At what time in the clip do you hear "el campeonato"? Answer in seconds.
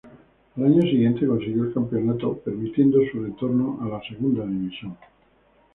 1.65-2.35